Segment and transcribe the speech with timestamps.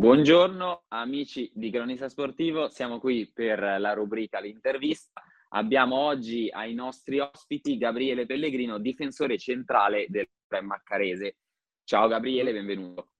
[0.00, 5.22] Buongiorno amici di Cronista Sportivo, siamo qui per la rubrica L'intervista.
[5.50, 10.26] Abbiamo oggi ai nostri ospiti Gabriele Pellegrino, difensore centrale del
[10.62, 11.36] Maccarese.
[11.84, 13.10] Ciao Gabriele, benvenuto.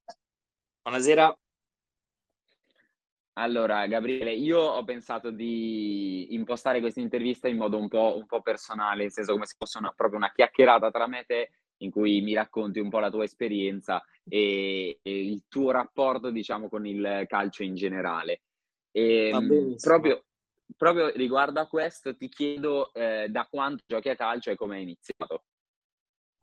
[0.80, 1.38] Buonasera.
[3.34, 8.40] Allora, Gabriele, io ho pensato di impostare questa intervista in modo un po', un po
[8.40, 11.50] personale, nel senso come se fosse una, proprio una chiacchierata tra me e te
[11.80, 16.68] in cui mi racconti un po' la tua esperienza e, e il tuo rapporto, diciamo,
[16.68, 18.42] con il calcio in generale.
[18.90, 20.24] E, ehm, proprio,
[20.76, 24.82] proprio, riguardo a questo ti chiedo eh, da quanto giochi a calcio e come hai
[24.82, 25.44] iniziato.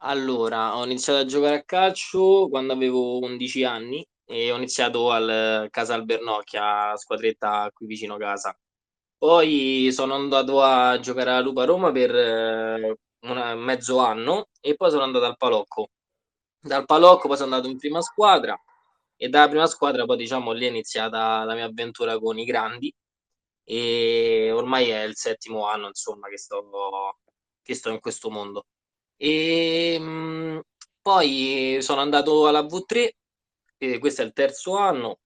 [0.02, 5.68] Allora, ho iniziato a giocare a calcio quando avevo 11 anni e ho iniziato al
[5.72, 8.56] Casal Bernocchia, squadretta qui vicino casa.
[9.18, 12.96] Poi sono andato a giocare a Lupa Roma per
[13.36, 15.90] eh, un mezzo anno e poi sono andato al Palocco.
[16.60, 18.60] Dal Palocco poi sono andato in prima squadra
[19.16, 22.94] e dalla prima squadra poi diciamo lì è iniziata la mia avventura con i grandi
[23.64, 26.70] e ormai è il settimo anno insomma che sto,
[27.62, 28.66] che sto in questo mondo.
[29.18, 30.62] E mh,
[31.02, 33.10] poi sono andato alla V3,
[33.78, 35.20] e questo è il terzo anno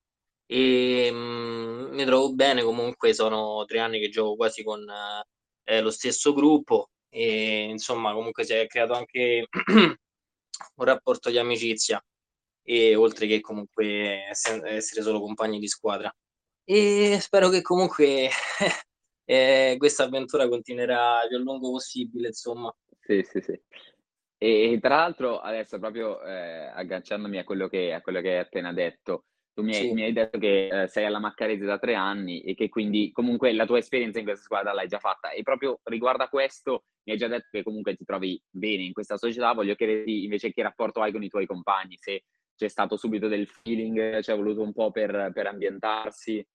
[0.45, 4.85] e mh, mi trovo bene comunque sono tre anni che gioco quasi con
[5.63, 9.47] eh, lo stesso gruppo e insomma comunque si è creato anche
[10.75, 12.01] un rapporto di amicizia
[12.63, 16.13] e oltre che comunque essere solo compagni di squadra.
[16.63, 18.29] E spero che comunque
[19.25, 22.73] eh, questa avventura continuerà il più a lungo possibile insomma.
[22.99, 23.59] Sì sì sì.
[24.37, 28.71] E, tra l'altro adesso proprio eh, agganciandomi a quello, che, a quello che hai appena
[28.73, 29.93] detto tu mi hai, sì.
[29.93, 33.51] mi hai detto che eh, sei alla Maccarese da tre anni e che quindi comunque
[33.53, 37.13] la tua esperienza in questa squadra l'hai già fatta e proprio riguardo a questo mi
[37.13, 40.61] hai già detto che comunque ti trovi bene in questa società, voglio chiederti invece che
[40.61, 42.23] rapporto hai con i tuoi compagni, se
[42.55, 46.45] c'è stato subito del feeling, ci è voluto un po' per, per ambientarsi.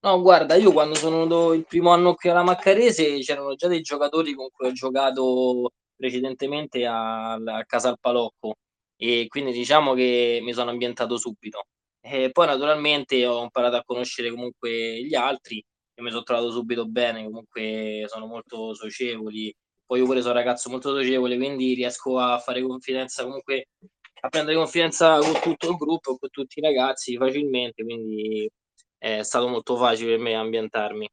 [0.00, 3.80] No, guarda, io quando sono venuto il primo anno qui alla Maccarese c'erano già dei
[3.80, 8.54] giocatori con cui ho giocato precedentemente a, a Casal Palocco
[8.96, 11.66] e quindi diciamo che mi sono ambientato subito.
[12.00, 16.86] E poi naturalmente ho imparato a conoscere comunque gli altri e mi sono trovato subito
[16.86, 19.54] bene, comunque sono molto socievoli,
[19.86, 23.68] poi io pure sono un ragazzo molto socievole, quindi riesco a fare confidenza comunque
[24.20, 28.50] a prendere confidenza con tutto il gruppo, con tutti i ragazzi facilmente, quindi
[28.96, 31.08] è stato molto facile per me ambientarmi.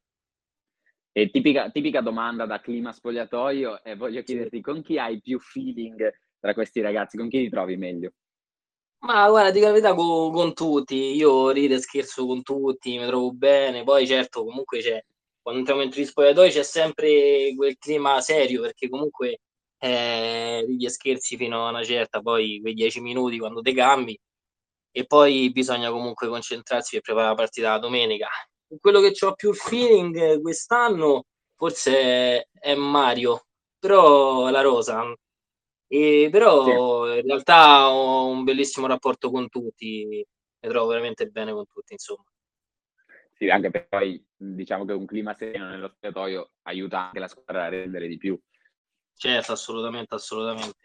[1.13, 6.09] E tipica, tipica domanda da clima spogliatoio, e voglio chiederti con chi hai più feeling
[6.41, 7.17] tra questi ragazzi?
[7.17, 8.11] Con chi ti trovi meglio?
[9.03, 13.31] Ma guarda, di verità con, con, tutti, io rido e scherzo con tutti, mi trovo
[13.31, 15.03] bene, poi certo comunque c'è,
[15.41, 19.39] quando entriamo in spogliatoi c'è sempre quel clima serio, perché comunque
[19.79, 24.19] eh, ridi e scherzi fino a una certa, poi quei dieci minuti quando te cambi,
[24.91, 28.27] e poi bisogna comunque concentrarsi per preparare la partita la domenica.
[28.79, 31.25] Quello che ho più feeling quest'anno
[31.55, 33.45] forse è Mario,
[33.79, 35.03] però la Rosa,
[35.93, 37.19] e però sì.
[37.19, 42.23] in realtà ho un bellissimo rapporto con tutti, mi trovo veramente bene con tutti, insomma.
[43.33, 47.65] Sì, anche perché poi diciamo che un clima sereno nello spogliatoio aiuta anche la squadra
[47.65, 48.39] a rendere di più.
[49.13, 50.77] Certo, assolutamente, assolutamente.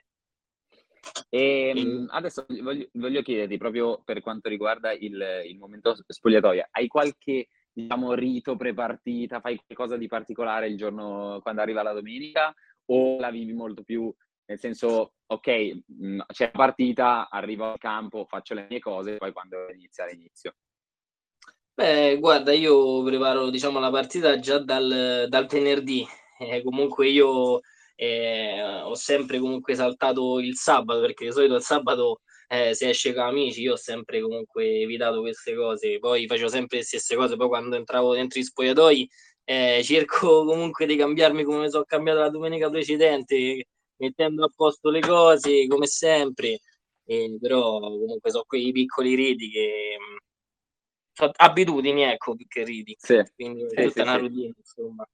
[1.28, 2.06] E, e...
[2.08, 8.12] adesso voglio, voglio, chiederti proprio per quanto riguarda il, il momento spogliatoio, hai qualche diciamo,
[8.14, 12.52] rito pre-partita, fai qualcosa di particolare il giorno quando arriva la domenica
[12.86, 14.12] o la vivi molto più
[14.46, 19.32] nel senso, ok, mh, c'è la partita, arrivo al campo, faccio le mie cose, poi
[19.32, 20.54] quando inizia l'inizio.
[21.74, 26.06] Beh, guarda, io preparo diciamo, la partita già dal, dal venerdì.
[26.38, 27.60] Eh, comunque io
[27.94, 33.12] eh, ho sempre comunque saltato il sabato, perché di solito il sabato eh, si esce
[33.14, 35.98] con amici, io ho sempre comunque evitato queste cose.
[35.98, 39.08] Poi facevo sempre le stesse cose, poi quando entravo dentro i spogliatoi
[39.44, 43.66] eh, cerco comunque di cambiarmi come mi sono cambiato la domenica precedente,
[43.98, 46.60] mettendo a posto le cose come sempre,
[47.04, 50.16] eh, però comunque sono quei piccoli riti che mm,
[51.12, 52.94] sono abitudini, ecco, più che riti.
[52.98, 53.22] Sì.
[53.34, 54.18] Quindi è tutta sì, una sì.
[54.18, 55.08] routine, insomma.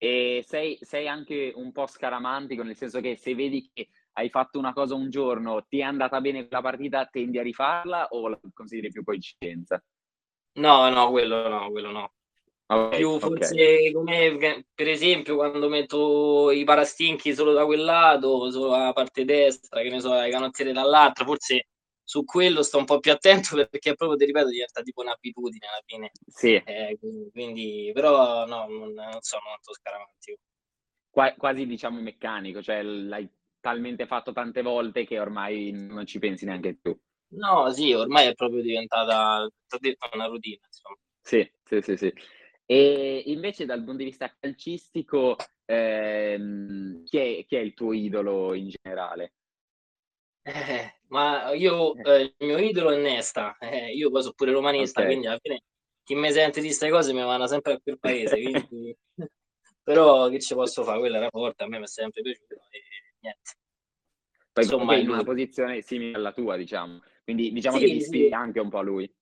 [0.00, 4.58] E sei, sei, anche un po' scaramantico, nel senso che se vedi che hai fatto
[4.58, 8.40] una cosa un giorno, ti è andata bene la partita, tendi a rifarla o la
[8.54, 9.82] consideri più coincidenza?
[10.54, 12.12] No, no, quello no, quello no.
[12.70, 13.92] Okay, più forse okay.
[13.92, 19.80] come per esempio quando metto i parastinchi solo da quel lato, solo la parte destra,
[19.80, 21.68] che ne so, le canottiere dall'altra, forse
[22.04, 25.82] su quello sto un po' più attento perché proprio ti ripeto diventa tipo un'abitudine alla
[25.86, 26.10] fine.
[26.26, 26.54] Sì.
[26.56, 26.98] Eh,
[27.32, 30.38] quindi, però no, non, non sono molto scaramantico.
[31.08, 33.26] Qua, quasi diciamo meccanico, cioè l'hai
[33.60, 36.94] talmente fatto tante volte che ormai non ci pensi neanche tu.
[37.30, 39.48] No, sì, ormai è proprio diventata,
[40.14, 40.96] una routine, insomma.
[41.20, 42.12] Sì, sì, sì, sì.
[42.70, 48.52] E invece dal punto di vista calcistico, ehm, chi è chi è il tuo idolo
[48.52, 49.30] in generale?
[50.46, 52.02] Eh, ma io Eh.
[52.02, 55.04] ehm, il mio idolo è Nesta, eh, io poi so' pure romanista, Okay.
[55.04, 55.62] quindi alla fine
[56.04, 58.96] chi mi sente di 'ste cose mi manda sempre a quel paese, quindi
[59.82, 62.80] però che ci posso fa', quello era forte, a me m'è sempre piaciuto e
[63.20, 63.52] niente.
[64.56, 67.00] Poi Insomma è in una posizione simile alla tua, diciamo.
[67.24, 68.32] Quindi diciamo che ti Sì, ispiri sì.
[68.32, 69.12] anche un po' a lui.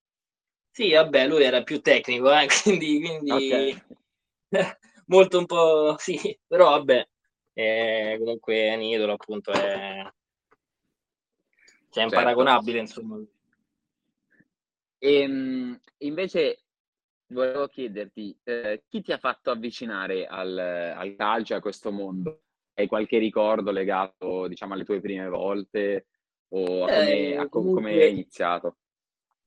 [0.77, 3.81] Sì, vabbè, lui era più tecnico, eh, quindi quindi Okay.
[5.07, 7.07] molto un po' sì, però vabbè,
[7.53, 10.07] ehm, comunque è un idolo appunto, è
[11.89, 12.05] cioè è Certo.
[12.05, 13.19] imparagonabile insomma.
[14.99, 16.59] Ehm, invece
[17.27, 22.43] volevo chiederti, ehm, chi ti ha fatto avvicinare al al calcio e a questo mondo?
[22.75, 26.07] Hai qualche ricordo legato, diciamo, alle tue prime volte
[26.49, 28.77] o a come a Eh, co come hai comunque iniziato?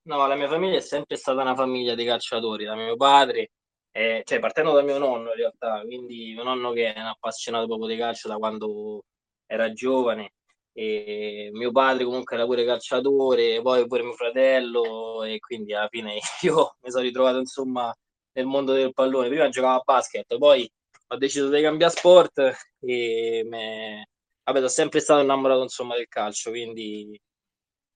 [0.07, 3.51] No, la mia famiglia è sempre stata una famiglia di calciatori, da mio padre
[3.93, 7.67] ehm, cioè partendo da mio nonno in realtà, quindi mio nonno che è un appassionato
[7.67, 9.05] proprio di calcio da quando
[9.47, 10.33] era giovane,
[10.73, 16.19] e mio padre comunque era pure calciatore, poi pure mio fratello e quindi alla fine
[16.43, 17.95] io mi son ritrovato insomma
[18.33, 19.29] nel mondo del pallone.
[19.29, 20.71] Prima giocavo a basket, poi
[21.09, 22.39] ho deciso di cambià sport
[22.81, 24.03] e m'è
[24.45, 27.19] vabbè so' sempre stato innamorato insomma del calcio, quindi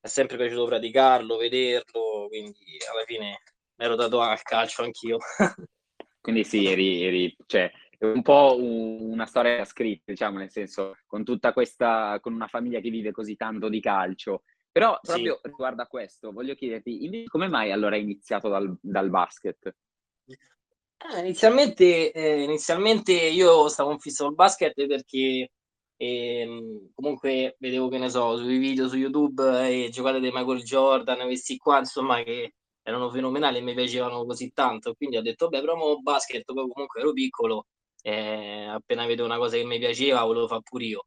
[0.05, 3.41] m'è sempre piaciuto praticarlo, vederlo, quindi alla fine
[3.77, 5.17] m'ero dato al calcio anch'io.
[6.21, 11.23] Quindi sì, eri eri cioè è un po' una storia scritta, diciamo, nel senso, con
[11.23, 14.43] tutta questa con una famiglia che vive così tanto di calcio.
[14.71, 15.11] Però Sì.
[15.11, 19.75] proprio riguardo a questo, voglio chiederti, come mai allora hai iniziato dal dal basket?
[20.27, 25.51] Eh, inizialmente ehm, inizialmente io stavo in fissa col basket perché,
[25.97, 31.21] ehm, comunque vedevo, che ne so, sui video su YouTube, ehm, giocate dei Michael Jordan,
[31.27, 35.63] questi qua insomma che erano fenomenali e mi piacevano così tanto, quindi ho detto: "Vabbè
[35.65, 37.67] provo basket", poi comunque ero piccolo,
[38.03, 41.07] ehm, appena vedevo una cosa che mi piaceva volevo fa' pure io.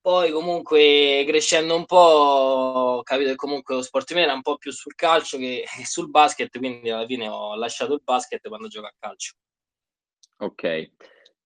[0.00, 4.56] Poi comunque crescendo un po' ho capito che comunque lo sport me era un po'
[4.58, 8.86] più sul calcio che sul basket, quindi alla fine ho lasciato il basket quando gioco
[8.86, 9.34] a calcio.
[10.40, 10.92] Okay.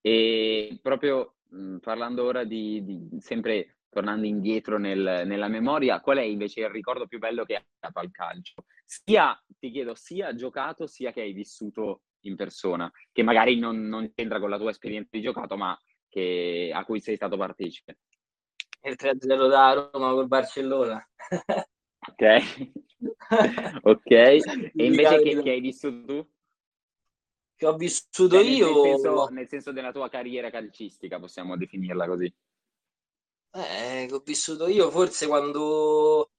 [0.02, 6.22] E proprio, mhmm, parlando ora di di sempre tornando indietro nel nella memoria, qual è
[6.22, 8.64] invece il ricordo più bello che hai legato al calcio?
[8.84, 14.12] Sia ti chiedo, sia giocato, sia che hai vissuto in persona, che magari non non
[14.14, 15.78] c'entra con la tua esperienza di giocato, ma
[16.08, 17.98] che a cui sei stato partecipe.
[18.82, 21.04] Il 3-0 da Roma col Barcellona.
[22.10, 22.42] Okay.
[23.82, 24.40] Okay.
[24.74, 26.28] E invece che che hai vissuto tu?
[27.60, 31.56] Che ho vissuto Cioè nel nel senso io nel senso della tua carriera calcistica, possiamo
[31.56, 32.32] definirla così.
[33.54, 36.30] Eh, che ho vissuto io forse quando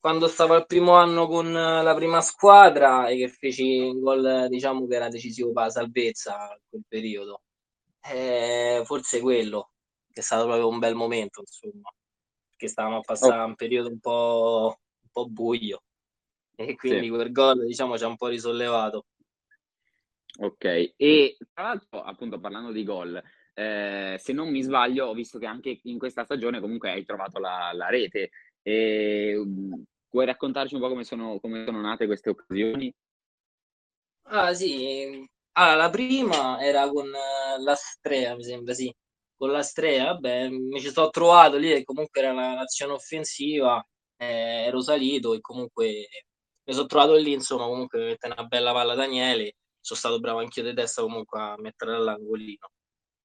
[0.00, 4.86] quando stavo al primo anno con la prima squadra e che feci un gol, diciamo
[4.86, 7.42] che era decisivo per la salvezza in quel periodo.
[8.02, 9.72] Eh, forse quello,
[10.10, 11.90] che è stato proprio un bel momento insomma,
[12.56, 15.82] che stavamo a O passà un periodo un po' un po' buio
[16.56, 16.88] e Sì.
[16.88, 19.04] quindi quel gol diciamo ci ha un po' risollevato.
[20.42, 20.94] Okay.
[20.96, 23.22] E tra l'altro, appunto parlando di gol,
[23.52, 27.38] ehm, se non mi sbaglio ho visto che anche in questa stagione comunque hai trovato
[27.38, 28.30] la la rete.
[28.62, 32.90] Ehm, vuoi raccontarci un po' come sono come sono nate queste occasioni?
[34.26, 37.10] Ah sì, allora la prima era con
[37.58, 38.92] l'Astrea mi sembra, sì.
[39.36, 43.82] Con l'Astrea, vabbè, mi ci so' trovato lì e comunque era una un'azione offensiva,
[44.18, 46.06] ehm, ero salito e comunque
[46.64, 50.62] mi so' trovato lì insomma, comunque mette 'na bella palla Daniele, so' stato bravo anch'io
[50.62, 52.68] de testa comunque a metterla all'angolino.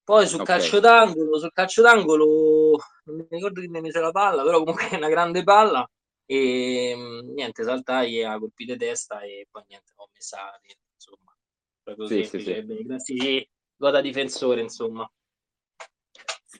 [0.03, 0.57] Poi sul Okay.
[0.59, 4.87] calcio d'angolo sul calcio d'angolo non mi ricordo chi mi mise la palla, però comunque
[4.89, 5.87] è una grande palla,
[6.27, 11.35] ehm, niente saltai e a colpi de testa e poi niente l'ho messa dentro insomma.
[11.83, 12.57] Proprio Sì, sì, semplice sì.
[12.57, 15.09] e beh, i classici gol da difensore insomma.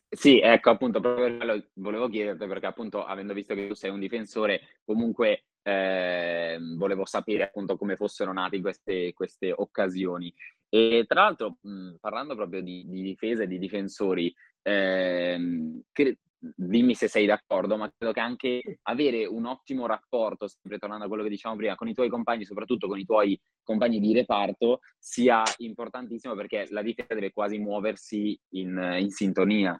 [0.09, 4.79] Sì, ecco appunto proprio volevo chiedertelo perché appunto, avendo visto che tu sei un difensore,
[4.85, 10.33] comunque, ehm, volevo sapere appunto come fossero nati queste queste occasioni.
[10.69, 16.93] E tra l'altro, mhmm, parlando proprio di di difesa e di difensori, ehm, cre dimmi
[16.93, 21.23] se sei d'accordo, ma credo che anche avere un ottimo rapporto, sempre tornando a quello
[21.23, 25.41] che dicevamo prima, con i tuoi compagni, soprattutto con i tuoi compagni di reparto, sia
[25.57, 29.79] importantissimo perché la difesa deve quasi muoversi in in sintonia.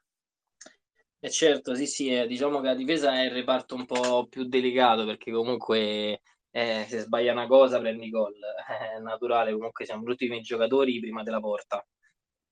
[1.26, 4.44] Eh certo, sì, sì, eh, diciamo che la difesa è il reparto un po' più
[4.46, 8.32] delicato perché comunque, eh, se sbaglia una cosa prendi gol.
[8.36, 8.38] Eh,
[8.98, 11.84] è naturale, comunque siamo tutti i giocatori prima della porta.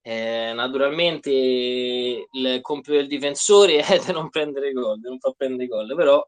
[0.01, 1.30] Ehm, naturalmente
[2.32, 6.25] il compito del difensore è de non prendere gol, de non far prendere gol, però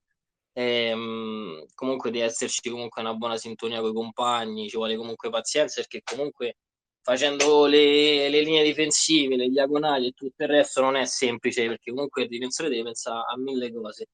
[0.53, 5.81] ehm, comunque di esserci comunque una buona sintonia con i compagni, ci vuole comunque pazienza
[5.81, 6.57] perché comunque
[7.05, 11.91] facendo le, le, linee difensive, le diagonali e tutto il resto non è semplice perché
[11.91, 14.07] comunque il difensore deve pensare a mille cose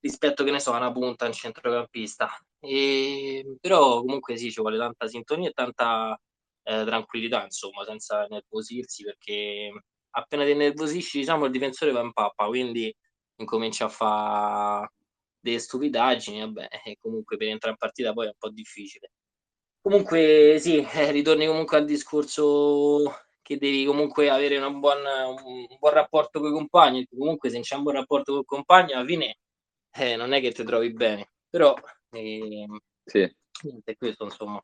[0.00, 2.28] rispetto che ne so a una punta, un centrocampista.
[2.58, 6.20] E, però comunque sì, ci vuole tanta sintonia e tanta
[6.64, 9.70] eh, tranquillità, insomma, senza nervosirsi perché
[10.10, 12.92] appena ti nervosisci, diciamo, il difensore va in pappa, quindi
[13.36, 14.88] incomincia a fare
[15.38, 19.12] delle stupidaggini, vabbè, e comunque per entrare in partita poi è un po' difficile.
[19.80, 25.92] Comunque sì, eh, ritorni comunque al discorso che devi comunque avere una buona, un buon
[25.92, 29.06] rapporto con i compagni, comunque se non c'è un buon rapporto con i compagni alla
[29.06, 29.38] fine
[29.98, 31.74] eh, non è che ti trovi bene, però
[32.10, 32.66] eh,
[33.04, 33.36] sì.
[33.62, 34.62] niente, questo insomma.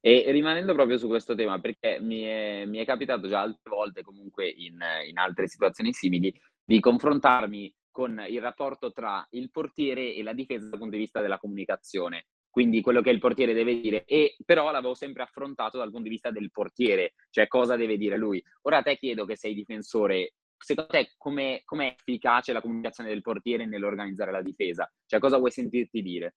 [0.00, 4.02] E rimanendo proprio su questo tema, perché mi è, mi è capitato già altre volte,
[4.02, 6.34] comunque in, in, altre situazioni simili,
[6.64, 11.20] di confrontarmi con il rapporto tra il portiere e la difesa dal punto di vista
[11.20, 12.26] della comunicazione.
[12.52, 16.10] Quindi quello che il portiere deve dire, e però l'avevo sempre affrontato dal punto di
[16.10, 18.44] vista del portiere, cioè cosa deve dire lui.
[18.62, 23.64] Ora te chiedo che sei difensore, secondo te com'è, com'è efficace la comunicazione del portiere
[23.64, 24.86] nell'organizzare la difesa?
[25.06, 26.34] Cioè cosa vuoi sentirti dire?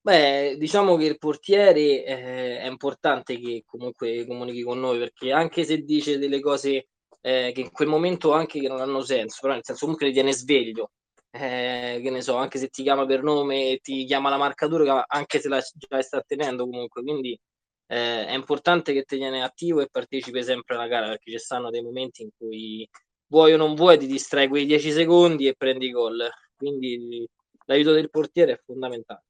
[0.00, 5.64] Beh, diciamo che il portiere eh, è importante che comunque comunichi con noi perché anche
[5.64, 6.86] se dice delle cose
[7.20, 10.12] eh, che in quel momento anche che non hanno senso, però nel senso comunque li
[10.12, 10.92] tiene sveglio,
[11.30, 15.04] eh, che ne so, anche se ti chiama per nome e ti chiama la marcatura,
[15.06, 17.38] anche se la già sta tenendo comunque, quindi
[17.86, 21.70] eh, è importante che ti tieni attivo e partecipi sempre alla gara perché ci stanno
[21.70, 22.88] dei momenti in cui
[23.28, 26.28] vuoi o non vuoi ti distrai quei 10 secondi e prendi gol.
[26.56, 27.26] Quindi
[27.66, 29.27] l'aiuto del portiere è fondamentale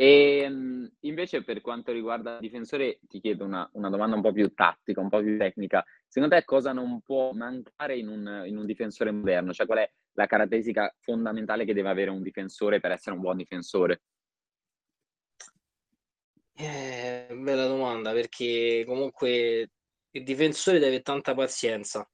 [0.00, 4.32] e ehm, invece per quanto riguarda il difensore ti chiedo una, una, domanda un po'
[4.32, 5.84] più tattica, un po' più tecnica.
[6.08, 9.52] Secondo te cosa non può mancare in un, in un difensore moderno?
[9.52, 13.36] Cioè qual è la caratteristica fondamentale che deve avere un difensore per essere un buon
[13.36, 14.00] difensore?
[16.54, 19.70] Eh, bella domanda, perché comunque
[20.12, 22.10] il difensore deve avere tanta pazienza,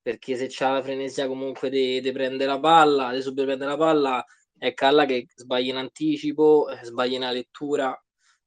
[0.00, 4.26] perché se c'ha la frenesia comunque di prendere la palla, di subito prendere la palla,
[4.62, 8.00] è Calla che sbaglia in anticipo, eh, sbaglia in lettura,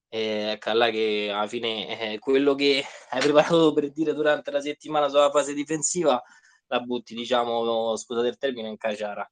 [0.08, 2.82] è Calla che alla fine è quello che
[3.12, 6.22] hai preparato per dire durante la settimana sulla fase difensiva,
[6.68, 9.30] la butti, diciamo, scusate il termine, in caciara.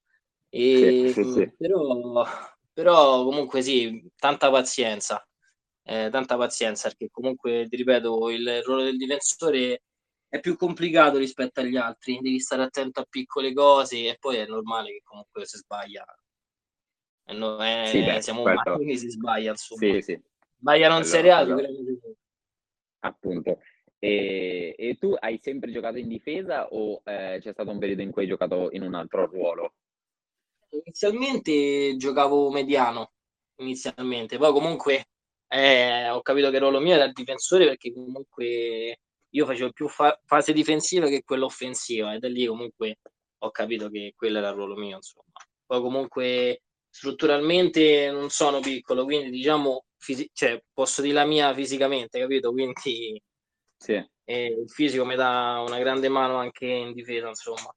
[0.49, 1.53] E, sì, sì, sì.
[1.57, 2.25] Però,
[2.73, 5.25] però comunque sì, tanta pazienza
[5.83, 9.83] eh, tanta pazienza perché comunque ti ripeto il ruolo del difensore
[10.29, 14.45] è più complicato rispetto agli altri devi stare attento a piccole cose e poi è
[14.45, 16.05] normale che comunque si sbaglia
[17.27, 20.21] no, è, sì, beh, siamo umani quindi si sbaglia insomma sì, sì.
[20.57, 21.45] sbaglia non Serie A
[23.03, 23.59] appunto.
[23.99, 28.11] E, e, tu hai sempre giocato in difesa o eh, c'è stato un periodo in
[28.11, 29.75] cui hai giocato in un altro ruolo?
[30.71, 33.13] Inizialmente giocavo mediano,
[33.57, 35.05] inizialmente, poi comunque
[35.47, 38.99] eh, ho capito che il ruolo mio era il difensore perché comunque
[39.29, 42.13] io facevo più fa- fase difensiva che quella offensiva.
[42.13, 42.97] E da lì comunque
[43.37, 45.31] ho capito che quello era il ruolo mio insomma.
[45.65, 46.62] Poi comunque
[46.93, 53.19] strutturalmente non sono piccolo quindi diciamo fisi- cioè, posso dire la mia fisicamente capito quindi
[53.77, 53.93] sì.
[54.25, 57.73] eh, il fisico mi dà una grande mano anche in difesa insomma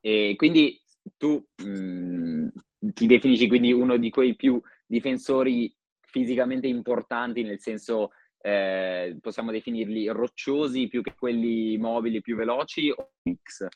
[0.00, 0.80] e quindi
[1.16, 8.10] tu mh, mm, ti definisci quindi uno di quei più difensori fisicamente importanti, nel senso
[8.40, 13.66] eh, possiamo definirli rocciosi più che quelli mobili più veloci o mix?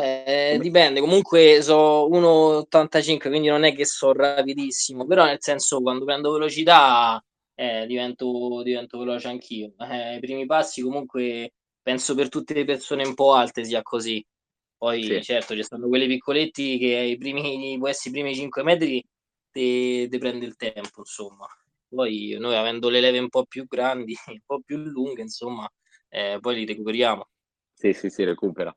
[0.00, 6.04] Eh, dipende, comunque so 1,85, quindi non è che so rapidissimo, però nel senso quando
[6.04, 7.20] prendo velocità
[7.54, 9.72] eh, divento, divento, veloce anch'io.
[9.78, 11.52] Eh, I primi passi comunque
[11.82, 14.24] penso per tutte le persone un po' alte sia così.
[14.76, 15.22] Poi sì.
[15.22, 19.04] certo ci stanno quelli piccoletti che ai primi, può essere i primi 5 metri
[19.50, 21.46] ti prende il tempo, insomma.
[21.88, 25.68] Poi noi avendo le leve un po' più grandi, un po' più lunghe, insomma,
[26.08, 27.26] eh, poi li recuperiamo.
[27.72, 28.72] Sì, sì, si recupera.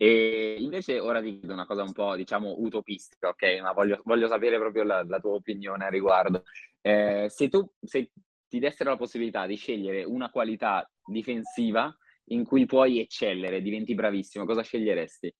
[0.00, 3.58] E invece ora ti chiedo una cosa un po', diciamo, utopistica, ok?
[3.60, 6.44] Ma voglio, voglio sapere proprio la, la, tua opinione a riguardo.
[6.80, 8.12] Eh, se tu se
[8.46, 11.92] ti dessero la possibilità di scegliere una qualità difensiva
[12.26, 15.34] in cui puoi eccellere, diventi bravissimo, cosa sceglieresti?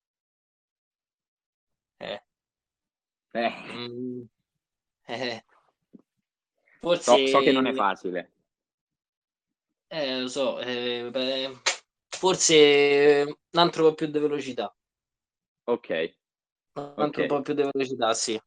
[1.98, 2.22] Eh.
[3.32, 3.52] Eh.
[3.72, 4.22] Mm.
[5.10, 5.42] Eh,
[6.80, 7.02] forse...
[7.02, 8.32] So, so, che non è facile.
[9.86, 11.58] Eh, lo so, eh, beh,
[12.18, 14.74] forse un altro po' più di velocità.
[15.64, 16.16] Ok.
[16.74, 17.26] Un altro okay.
[17.26, 18.40] po' più di velocità, sì.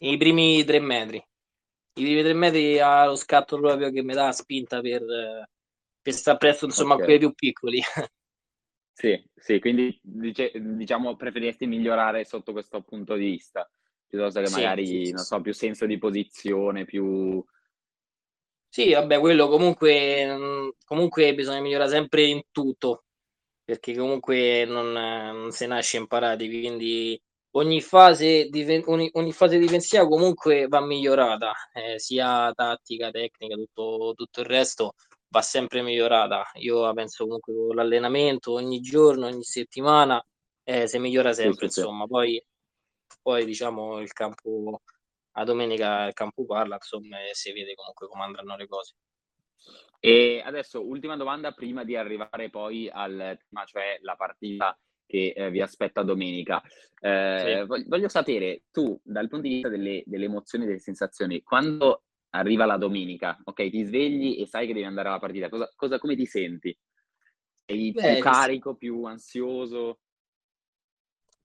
[0.00, 1.16] I primi tre metri.
[1.16, 5.04] I primi tre metri ha lo scatto proprio che mi dà spinta per,
[6.02, 7.02] per stare presto, insomma, okay.
[7.02, 7.80] a quelli più piccoli.
[8.96, 13.68] Sì, sì, quindi dice, diciamo preferiresti migliorare sotto questo punto di vista,
[14.06, 17.44] piuttosto che magari, sì, sì, non so, più senso di posizione, più
[18.74, 23.04] Sì, vabbè, quello comunque, mhmm, comunque bisogna migliorare sempre in tutto,
[23.64, 27.20] perché comunque non non se nasce imparati, quindi
[27.52, 34.12] ogni fase diven ogni ogni fase difensiva comunque va migliorata, ehm, sia tattica, tecnica, tutto
[34.16, 34.94] tutto il resto
[35.28, 36.44] va sempre migliorata.
[36.54, 40.20] Io penso comunque con l'allenamento ogni giorno, ogni settimana,
[40.64, 41.80] ehm, si migliora sempre sì, sì.
[41.80, 42.06] insomma.
[42.08, 42.44] Poi
[43.22, 44.80] poi diciamo il campo
[45.34, 48.94] a domenica il campo parla, insomma, e si vede comunque come andranno le cose.
[50.00, 55.50] E adesso ultima domanda prima di arrivare poi al tema, cioè la partita che, ehm,
[55.50, 56.62] vi aspetta domenica.
[57.36, 57.58] Sì.
[57.58, 62.02] Ehm, vog voglio sapere, tu dal punto di vista delle delle emozioni, delle sensazioni, quando
[62.30, 65.98] arriva la domenica, okay, ti svegli e sai che devi andare alla partita, cosa cosa
[65.98, 66.76] come ti senti?
[67.66, 70.00] Sei più Beh, s carico, più ansioso?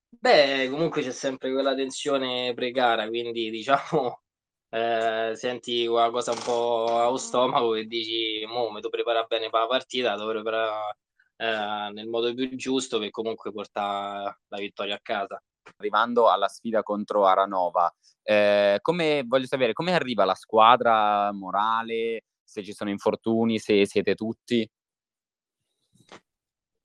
[0.10, 4.22] Beh, comunque c'è sempre quella tensione pre-gara, quindi diciamo,
[4.70, 9.50] ehm, senti quella cosa un po' allo stomaco e dici: "Mo' mi devo preparà bene
[9.50, 10.96] per la partita, devo preparà,
[11.38, 15.42] ehm, nel modo più giusto per comunque portà la vittoria a casa".
[15.78, 22.63] Arrivando alla sfida contro Aranova, ehm, come voglio sapere, come arriva la squadra, morale, se
[22.63, 24.68] ci sono infortuni, se siete tutti?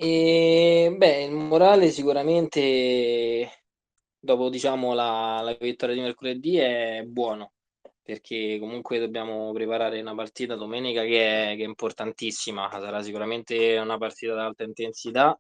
[0.00, 3.62] Ehm, beh, il morale sicuramente
[4.18, 7.52] dopo diciamo la la vittoria di mercoledì è buono,
[8.02, 12.68] perché comunque dobbiamo preparare una partita domenica che è che è importantissima.
[12.72, 15.38] Sarà sicuramente una partita ad alta intensità,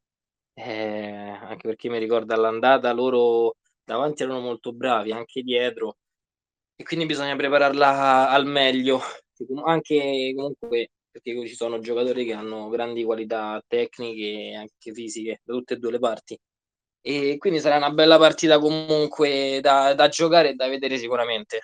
[0.54, 5.96] ehm, anche perché mi ricordo all'andata loro davanti erano molto bravi, anche dietro,
[6.76, 9.00] e quindi bisogna prepararla al meglio.
[9.66, 15.54] Anche comunque perché ci sono giocatori che hanno grandi qualità tecniche e anche fisiche da
[15.54, 16.36] tutte e 2 le parti.
[17.02, 21.60] E quindi sarà una bella partita comunque da da giocare e da vedere sicuramente.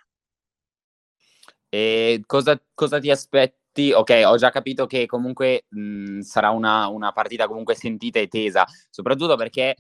[1.73, 7.13] E cosa cosa ti aspetti okay, ho già capito che comunque, mhmm, sarà una una
[7.13, 9.77] partita comunque sentita e tesa, soprattutto perché,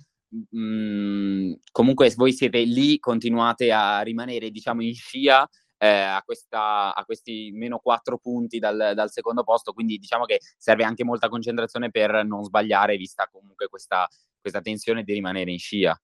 [0.50, 5.48] mhmm, comunque voi siete lì, continuate a rimanere diciamo in scia,
[5.80, 10.84] ehm, a questa a questi -4 punti dal dal secondo posto, quindi diciamo che serve
[10.84, 14.06] anche molta concentrazione per non sbagliare, vista comunque questa
[14.40, 16.00] questa tensione di rimanere in scia.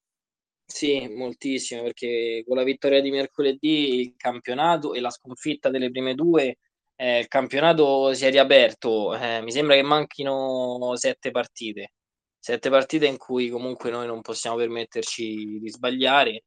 [0.69, 6.15] Sì, moltissimo, perché con la vittoria di mercoledì il campionato e la sconfitta delle prime
[6.15, 6.59] 2,
[6.97, 9.15] ehm, il campionato si è riaperto.
[9.17, 11.93] Eh, mi sembra che manchino 7 partite.
[12.41, 16.43] 7 partite in cui comunque noi non possiamo permetterci di sbagliare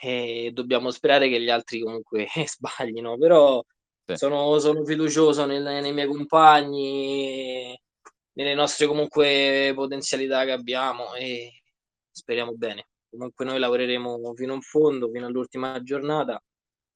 [0.00, 3.62] e dobbiamo sperare che gli altri comunque sbaglino, però
[4.06, 4.16] Sì.
[4.16, 7.78] sono sono fiducioso nel nei miei compagni,
[8.34, 11.62] nelle nostre comunque potenzialità che abbiamo e
[12.10, 12.86] speriamo bene.
[13.10, 16.42] Comunque noi lavoreremo fino in fondo, fino all'ultima giornata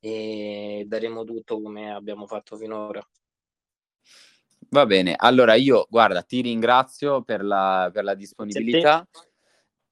[0.01, 3.07] e daremo tutto come abbiamo fatto finora.
[4.71, 9.32] Va bene, allora io guarda ti ringrazio per la per la Grazie a te.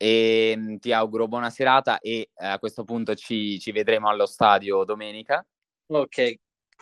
[0.01, 4.85] Disponibilità, ehm, ti auguro buona serata e a questo punto ci ci vedremo allo stadio
[4.85, 5.45] domenica.
[5.87, 6.39] Okay,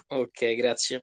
[0.09, 1.03] okay, grazie.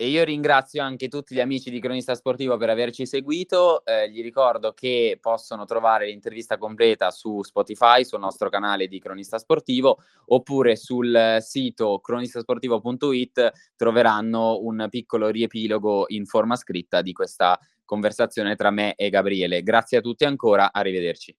[0.00, 4.22] E io ringrazio anche tutti gli amici di Cronista Sportivo per averci seguito, ehm, gli
[4.22, 10.76] ricordo che possono trovare l'intervista completa su Spotify, sul nostro canale di Cronista Sportivo, oppure
[10.76, 18.94] sul sito cronistasportivo.it troveranno un piccolo riepilogo in forma scritta di questa conversazione tra me
[18.94, 19.64] e Gabriele.
[19.64, 21.34] Grazie a tutti ancora, arrivederci.